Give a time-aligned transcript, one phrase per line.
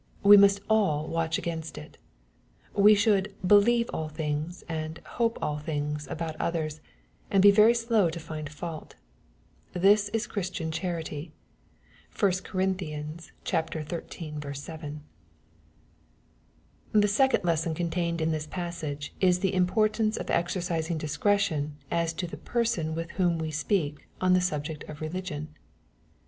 [0.23, 1.99] We must all watch against it.
[2.73, 6.81] We should" believe all things/' and" hope all things'' about others,
[7.29, 8.95] and be very slow to find fault.
[9.73, 11.33] This is Christian charity.
[12.19, 12.61] (1 Cor.
[12.63, 13.03] xiii.
[13.45, 15.01] 7.)
[16.93, 22.11] The second lesson contained in this passage, is the im* portance of exercising discretion as
[22.13, 25.49] to the person with whom we speak on the subject of religion.